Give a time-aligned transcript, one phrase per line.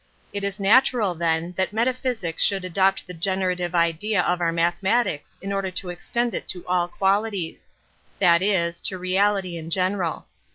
[0.33, 5.37] It is' natural, then, that metaphysics should adopt the generative idea of our mathe matics
[5.43, 7.69] in order to extend it to all qualities;
[8.17, 10.25] that is, to reality in general.